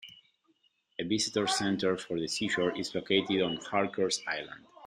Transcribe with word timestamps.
A 0.97 1.03
visitors 1.03 1.55
center 1.55 1.95
for 1.95 2.19
the 2.19 2.27
seashore 2.27 2.75
is 2.75 2.95
located 2.95 3.39
on 3.43 3.57
Harkers 3.57 4.19
Island. 4.27 4.65